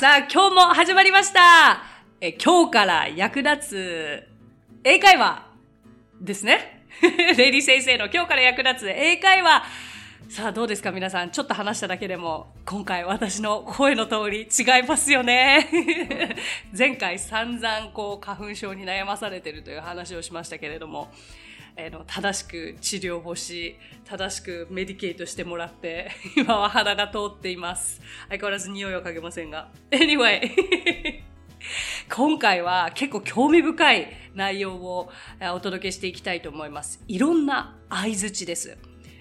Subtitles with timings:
[0.00, 1.82] さあ、今日も始まりました。
[2.22, 4.22] え今日から役立つ
[4.82, 5.46] 英会話
[6.22, 6.86] ですね。
[7.36, 9.62] レイニー先生の今日から役立つ英会話。
[10.30, 10.90] さあどうですか？
[10.90, 11.28] 皆さん。
[11.28, 15.68] ちょっと話しただけでも、今回私の声の通り違いますよね。
[16.72, 21.12] 前回散々こう花粉症に悩まされてるという話をしましたけれども、
[21.82, 28.02] えー、の正しく治療をし、正しくメディケートしてもらって、 今は鼻が通っています。
[28.28, 29.70] 相変わらず匂いは嗅げませんが。
[29.90, 30.50] Anyway
[32.14, 35.10] 今回は結構興味深い内容を
[35.54, 37.02] お届けしていきたいと思います。
[37.08, 38.76] いろんな相づちです。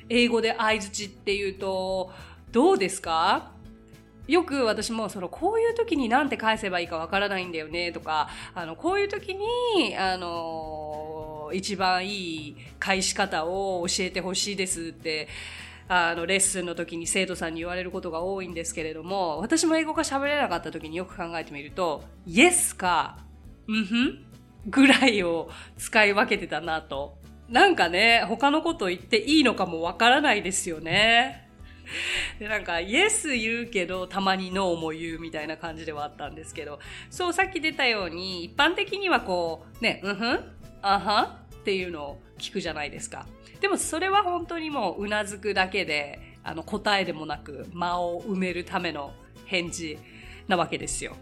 [0.09, 2.11] 英語で相づちっていうと、
[2.51, 3.51] どうですか？
[4.27, 11.08] よく私もそのこういう時に何て返せばいいかわからないんだよねとか、あの、こういう時に、あの、
[11.53, 15.27] 一番いい返し方を教えてほしいですって、
[15.87, 23.17] あの、レッスンの時に生徒さんに言われることが多いんですけれども、私も英語が喋れなかった時によく考えてみると、Yes か、
[23.67, 24.25] うんふん
[24.67, 27.17] ぐらいを使い分けてたなと。
[27.47, 31.49] なんかね、他のこと言っていいのかもわからないですよね。
[32.37, 40.39] で、なんか、イエス言うけど、たまにノーも言うみたいな感じではあったんですけど、そう、さっき出たように、一般的にはこう、ね、うんふん
[40.81, 41.39] あは？
[41.59, 43.25] っていうのを聞くじゃないですか。
[43.59, 49.13] でも、それは本当にもう、うなずくだけで、あの、答えでもなく、間を埋めるための
[49.45, 49.97] 返事
[50.47, 51.15] なわけですよ。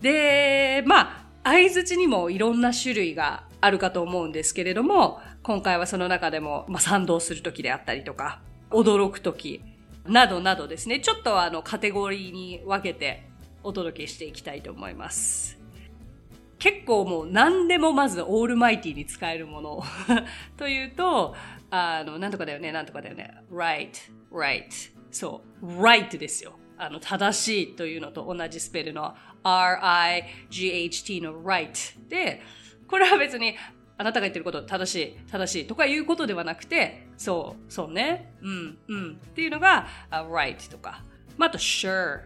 [0.00, 8.40] で、まあ、相づちにもいろんな種類があるかと思うんですけれども、今回はその中でも、まあ、賛同するときであったりとか、
[8.70, 9.62] 驚くとき、
[10.06, 13.24] などなどですね、ちょっとあのカテゴリーに分けて
[13.62, 15.59] お届けしていきたいと思います。
[16.60, 19.82] 結構もう何でもまずオールマイティに使えるもの
[20.56, 21.34] というと、
[21.70, 23.34] あの、なんとかだよね、なんとかだよね。
[23.50, 23.90] right,
[24.30, 24.66] right.
[25.10, 26.58] そう、right ですよ。
[26.76, 32.42] あの、正しいというのと同じスペルの r-i-g-h-t の right で、
[32.86, 33.56] これは別に
[33.96, 39.12] あなたが言ってること正しい、正しいとかいうことではなくて、そう、そうね、うん、うん。
[39.12, 41.02] っていうのが、uh, right とか。
[41.38, 42.20] まあ、あと sure。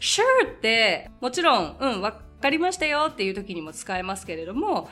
[0.00, 4.88] sure って、もちろん、うん、わかりましたよっていう時にも使えますけれども、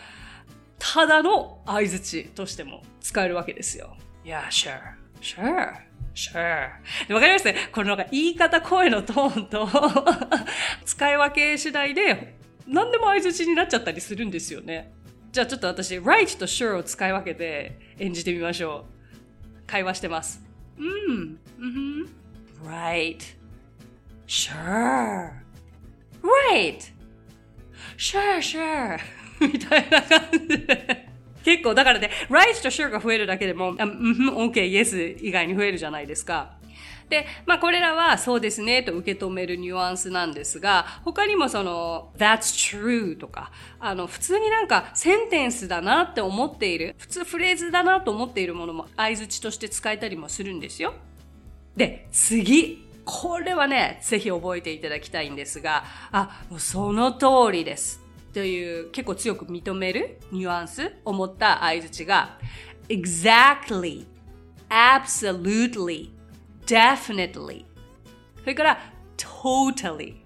[0.79, 3.97] ただの相づちとしても使えるわけですよ。
[4.25, 4.79] Yeah, sure,
[5.21, 5.93] sure.
[6.15, 6.69] Sure.
[7.15, 9.67] わかりますねこのなんか言い方、声のトーンと
[10.85, 12.37] 使い分け次第で
[12.67, 14.93] 何でも相づちになっちゃったりするんですよね。
[15.33, 19.67] じゃあちょっと私、right と sure を使い分けて演じてみましょう。
[19.67, 20.43] 会話してます。
[20.77, 21.39] うん。
[21.59, 22.09] うん。
[22.63, 23.19] right.
[24.27, 25.31] sure.
[26.23, 26.92] right.
[27.97, 28.98] Sure, sure.
[29.41, 31.09] みたいな感じで。
[31.44, 36.62] 結構、だからね、right と sure が増えるだけでも、うん、OK, yes 以外に増えるじゃないですか。
[37.12, 50.94] で、まあこれらはそうですねと受け止めるニュアンスなんですが、他にもその that's true とか、あの普通になんかセンテンスだなって思っている、普通フレーズだなと思っているものも相づちとして使えたりもするんですよ。
[51.76, 52.81] で、次。
[53.05, 58.01] これはね、ぜひ覚えていただきたいんですが、あ、その通りです。
[58.33, 62.39] という結構強く認めるニュアンスを持った相槌が
[62.89, 64.07] exactly,
[64.71, 66.11] absolutely,
[66.67, 67.65] definitely.
[68.41, 68.79] それから
[69.17, 70.22] totally.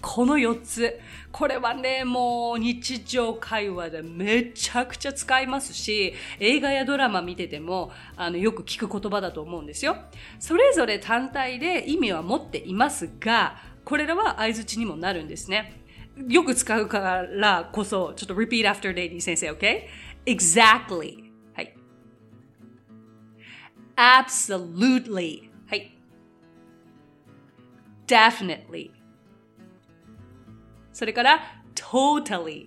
[0.00, 0.98] この4つ
[1.32, 9.96] これはね、もう日常会話でめちゃくちゃ使いますし、映画やドラマ見てても、あの、よく聞く言葉だと思うんですよ。
[10.38, 15.80] それぞれ単体で意味は持っていますが、これらは相づちにもなるんですね。
[16.28, 19.82] よく使うからこそ、ちょっと repeat after Lady 先生、OK?
[20.26, 21.30] Exactly.
[21.54, 21.74] はい。
[23.96, 25.50] Absolutely.
[25.68, 25.96] はい
[28.08, 28.90] definitely
[31.00, 31.40] それから
[31.74, 32.66] totally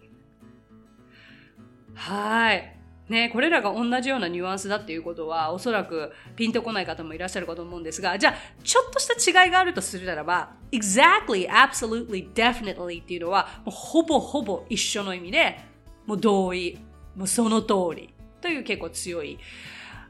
[1.93, 2.75] はい。
[3.07, 8.33] ね、これらが同じようなニュアンスだっていうことは、おそらくピンとこない方もいらっしゃるかと思うんですが、じゃあ、
[8.63, 15.59] ちょっとした違いがあるとするならば、exactly, absolutely, definitely っていうのは、もうほぼほぼ一緒の意味で、
[16.07, 16.79] もう同意、
[17.15, 19.37] もうその通りという結構強い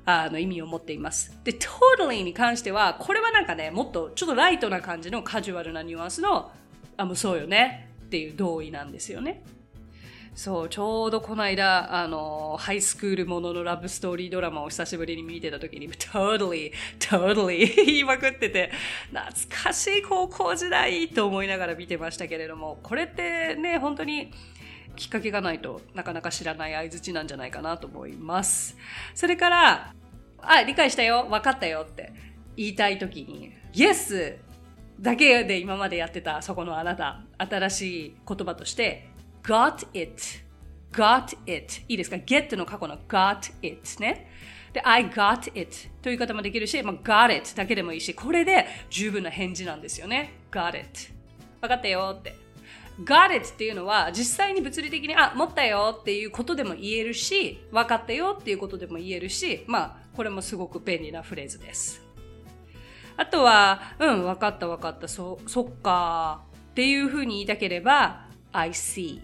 [0.06, 1.38] あの意味を持っています。
[1.44, 6.54] で、totally に関しては、これはなんかね、もっとちょっとライトな感じのカジュアルなニュアンスの、
[6.96, 7.93] あ、もうそうよね。
[8.04, 9.44] っていう同意なんですよね。
[10.36, 18.72] そう、ちょうどこの間、あの、ハイスクールもののラブストーリードラマを久しぶりに見てた時に、totally, totally 言いまくってて、
[19.12, 24.32] 懐かしい高校時代と思いながら見てましたけれども、これってね、本当に、
[24.96, 28.78] きっかけがないとなかなか知らない相づちなんじゃないかなと思います。
[29.14, 29.94] それから、
[30.42, 32.12] あ、理解したよ、分かったよって
[32.56, 34.38] 言いたいときに、Yes
[35.04, 39.10] だけで今までやってたそこのあなた、新しい言葉として、
[39.44, 40.14] got it,
[40.94, 44.32] got it いいですか ?get の過去の got it ね。
[44.72, 50.36] で、I got it という言い方もできるし、まあ、got it だけでもいいし、これで十分な返事なんですよね。
[50.50, 51.12] got it
[51.60, 52.34] 分かったよって。
[53.04, 62.03] got it っていうのは実際に物理的にあ持ったよっていうことでも言えるし分かったよっていうことでも言えるしまあこれもすごく便利なフレーズです
[63.18, 65.08] あとはうん分かった分かった。
[65.08, 66.42] そそっか。
[66.72, 69.22] っていうふうに言いたければ I see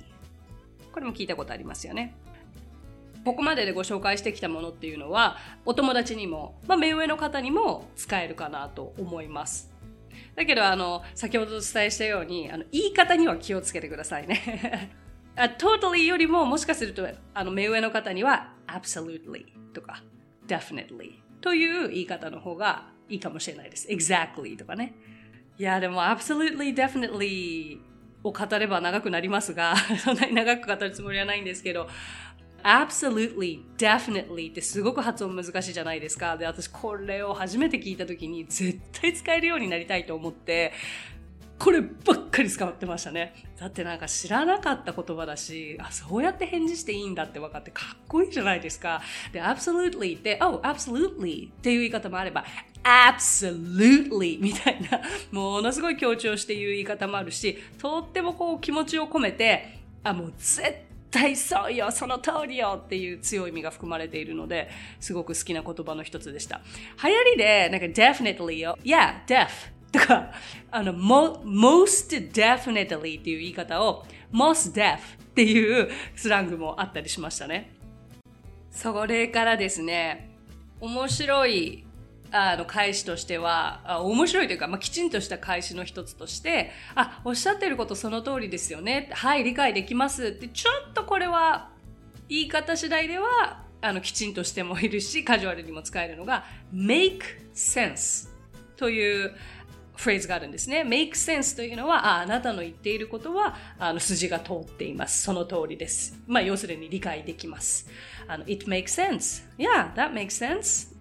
[0.91, 2.15] これも聞いたことありますよね。
[3.25, 9.69] ここまででご紹介してきたものっていうのはお友達にも、まあ、目上の方にも使えるかなと思います。
[10.35, 14.89] だけど、あの、先ほどお伝えしたように、あの、言い方には気をつけてくださいね。
[15.35, 20.03] あ totally よりも、もしかすると、あの、目上の方には、absolutely とか、
[20.47, 23.87] definitely という言い方の方がいいかもしれないです。
[23.87, 24.93] exactly とかね。
[25.57, 27.79] いや、でも、absolutely, definitely
[28.23, 31.89] を語れば長くなりますが、 そんなに長く語るつもりはないんですけど、
[32.63, 36.37] absolutely, definitely ってすごく発音難しいじゃないですか。
[36.37, 40.73] で、私これを初めて聞いた時に絶対使えるようになりたいと思って、
[41.59, 43.33] こればっかり使ってましたね。
[43.59, 49.01] だってなんか知らなかった言葉だし、あ、そうやって返事していいんだって分かってかっこいいじゃないですか。
[49.33, 52.45] で、absolutely って、oh, absolutely っていう言い方もあれば、
[52.83, 60.61] absolutely みたいな、ものすごい強調して言う言い方もあるし、とってもこう気持ちを込めて、あ、もう絶
[61.11, 66.61] 対そうよその通りよっていう強い意味が含まれているので、すごく好きな言葉の一つでした。
[67.03, 69.47] 流行りで、なんか definitely よ、yeah, def
[69.91, 70.31] とか、
[70.71, 74.99] あの、most definitely っていう言い方を most def っ
[75.33, 77.71] ていうスラングもあったりしましたね。
[78.71, 80.29] それからですね、
[80.79, 81.83] 面白い
[82.31, 91.69] あの返しとしては面白いというか、まあ、きちんとした返しの一つとしてあおっしゃってることその通りですよねはい理解できますってちょっとこれは
[92.27, 97.21] 言い方次第ではあのきちんとしてもいるしカジュアルにも使えるのが make
[97.53, 98.29] sense
[98.75, 99.35] という
[99.99, 100.83] フレーズがあるんですね。
[100.87, 105.23] make sense というのは、ああなたの言っていることは、あの、筋が通っています。
[105.23, 106.17] その通りです。
[106.25, 107.89] まあ、要するに理解できます。
[108.25, 109.43] あの、it makes sense.
[109.57, 110.98] Yeah, that makes sense.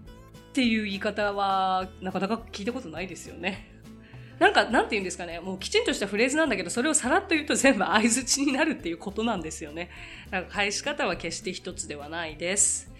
[0.59, 3.71] っていう言い方はなかなか聞いたことないですよね。
[4.41, 5.39] なんか、なんて言うんですかね。
[5.39, 9.89] もうきちんとしたフレーズなんだけど、それをさらっと言うと全部相づちになるっていうことなんですよね。
[10.33, 12.91] なんか返し方は決して一つではないです。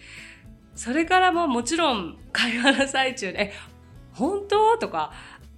[0.77, 3.53] それからももちろん会話の最中で、
[4.13, 4.79] 本当？
[4.79, 5.13] とか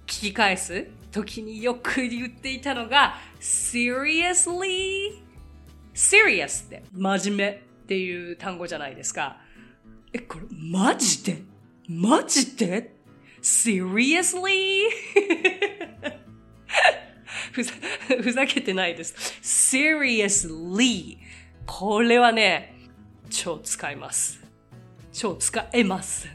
[0.07, 5.21] 聞き返す時によく言っていたのが、seriously?
[5.93, 7.49] serious って真面目？
[7.49, 9.37] っていう単語じゃないですか。
[10.13, 11.50] え、これマジで？
[11.91, 12.95] マジで
[13.41, 14.83] ?Seriously?
[17.51, 17.73] ふざ、
[18.23, 19.13] ふざけてないです。
[19.41, 21.17] Seriously?
[21.65, 22.77] これはね、
[23.29, 24.41] 超使います。
[25.11, 26.29] 超使えます。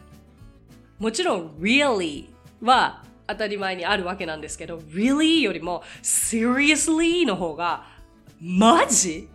[0.98, 2.28] もちろん really
[2.60, 7.86] は当たり前にあるわけなんですけど、really よりも seriously の方が
[8.40, 9.30] マジ？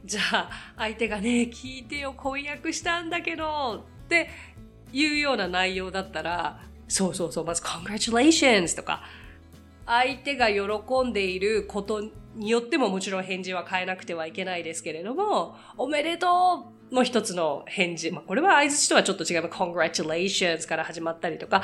[0.03, 4.29] じゃあ相手がね、聞いてよ、婚約したんだけどって
[4.93, 9.03] いうような内容だったら、そうそうそう、まず congratulations とか、
[9.85, 12.01] 相手が喜んでいること
[12.35, 18.11] によってももちろん返事は変えなくてはいけないですけれども、おめでとうの一つの返事。
[18.11, 19.45] まあ、これは相づちとはちょっと違う。
[19.45, 21.63] congratulations から始まったりとか、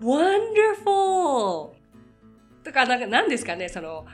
[0.00, 1.70] wonderful!
[2.64, 4.06] とか、なんか、何ですかね、その、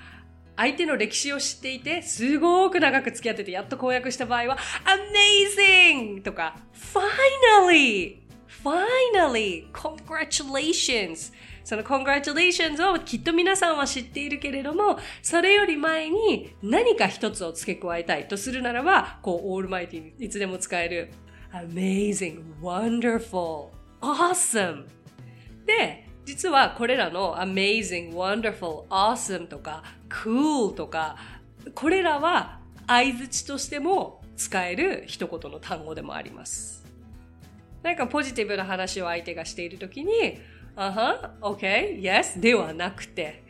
[0.56, 6.22] 相手の歴史を知っていて、すごく長く付き合ってて、やっと婚約した場合は、amazing!
[6.22, 8.18] とか、finally!
[8.64, 9.70] finally!
[9.72, 11.32] congratulations!
[11.66, 21.10] その congratulations をきっと皆さんは知っているけれども、それより前に何か一つを付け加えたいとするならば、こう、オールマイティにいつでも使える
[21.52, 23.70] amazing, wonderful,
[24.00, 24.84] awesome
[25.66, 31.16] で、実はこれらの amazing, wonderful, awesome とか cool とか、
[31.74, 36.86] これらは相づちとしても使える一言の単語でもあります。
[37.82, 40.38] なんかポジティブな話を相手がしているときに、
[40.76, 43.42] あは、OK, yes ではなくて、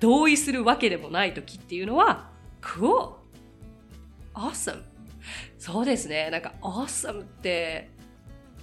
[0.00, 3.12] 同意するわけでもないときっていうのは、cool,
[4.34, 4.82] awesome
[5.58, 6.30] そうですね。
[6.30, 7.90] なんか awesome って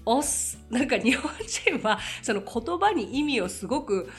[0.06, 4.10] おす、なんか日本人はその言葉に意味をすごく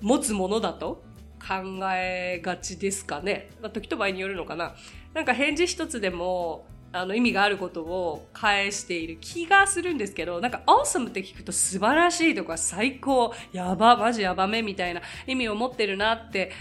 [0.00, 1.02] 持つものだと
[1.40, 3.50] 考えがちですかね。
[3.60, 4.74] まあ、時と場合によるのかな。
[5.12, 16.52] なんか返事一つでもあの意味があることを返している気がするんですけど、なんか awesome って聞くと素晴らしいとか最高、やば、マジやばめみたいな意味を持ってるなって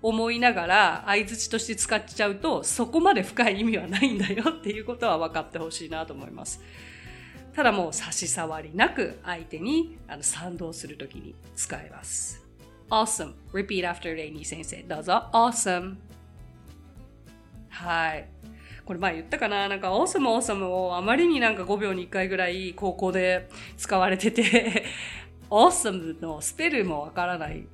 [0.00, 6.62] 思いながら相づちとして使っちゃうとそこまで深い意味はないんだよっていうことは分かってほしいなと思います。
[7.54, 12.42] ただもう差し障りなく相手にあの賛同するときに使えます。
[12.90, 13.34] awesome.
[13.52, 14.82] repeat after レイニー先生。
[14.84, 15.28] どうぞ。
[15.32, 15.96] awesome.
[17.68, 18.28] はい。
[18.84, 19.68] これ前言ったかな？
[19.68, 24.84] なんか awesome awesome をあまりになんか5秒に1回ぐらい高校で使われてて
[25.50, 27.66] awesome のスペルもわからない。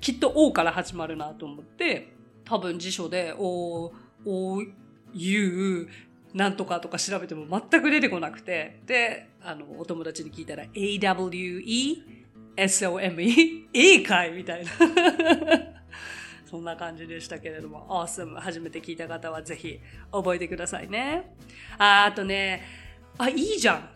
[0.00, 2.12] きっと O から始まるなと思って、
[2.44, 3.92] 多分辞書で O,
[4.26, 4.62] O,
[5.14, 5.88] U,
[6.34, 12.02] なんとかとか調べても全く出てこなくて、で、あの、お友達に聞いたら、AWE、
[12.56, 14.70] SOME、A かいみたいな。
[16.52, 19.80] そんな感じでしたけれども、Awesome 初めて聞いた方はぜひ
[20.12, 21.34] 覚えてくださいね。
[21.78, 22.62] あ、あとね、
[23.16, 23.88] あ、いいじゃん。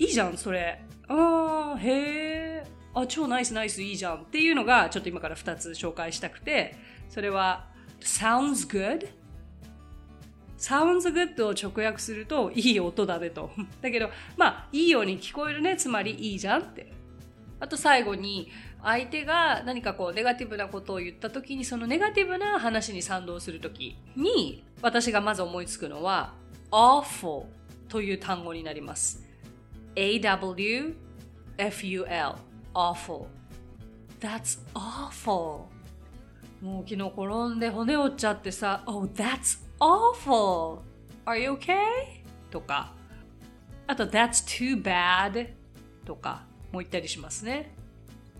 [0.00, 0.82] いいじゃん、それ。
[1.06, 2.64] あー、へえ。
[2.94, 6.74] あ、超ナイスナイスいいじゃんっていうのが、ちょっと今から2つ紹介したくて、
[7.08, 7.68] それは、
[8.00, 9.08] sounds good?
[10.58, 13.52] Sounds good を直訳するといい音だねと。
[13.80, 15.76] だけど、まあ、いいように聞こえるね。
[15.76, 16.92] つまりいいじゃんって。
[17.60, 18.50] あと最後に、
[18.84, 26.34] 相手が何かこう、ネガティブなことを言った時に、そのネガティブな話に賛同する時に、私がまず思いつくのは、
[26.70, 27.46] awful
[27.88, 29.24] という単語になります。
[29.96, 30.94] a-w-f-u-l
[32.74, 33.26] awful
[34.20, 35.66] That's awful
[36.60, 40.80] もう昨日転んで骨折っちゃってさ、Oh, that's awful!
[41.26, 41.76] Are you okay?
[42.50, 42.94] とか、
[43.86, 45.50] あと That's too bad
[46.04, 47.74] とかもう言ったりしますね。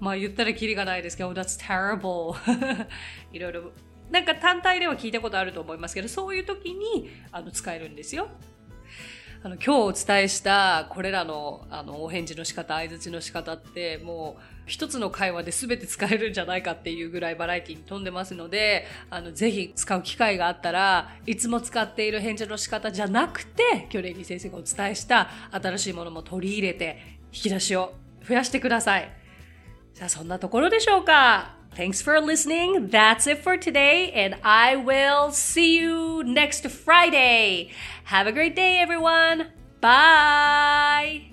[0.00, 2.36] まあ言ったらキリがないですけど、oh, That's terrible
[3.32, 3.72] いろいろ。
[4.10, 8.28] なんか単体では聞いたことあると思いますけど、そういう時にあの使えるんですよ。
[9.42, 27.92] あの、今日お伝えしたこれらのあのお返事の仕方、相づちの仕方ってもう一つの会話で全て使えるんじゃないかっていうぐらいバラエティに富んでますので、あの、ぜひ使う機会があったら、いつも使っている返事の仕方じゃなくて、今日レイリー先生がお伝えした新しいものも取り入れて、引き出しを
[28.26, 29.23] 増やしてください。
[29.93, 32.89] じゃあそんなところでしょうか Thanks for listening.
[32.89, 37.69] That's it for today, and I will see you next Friday.
[38.05, 39.47] Have a great day, everyone.
[39.79, 41.32] Bye.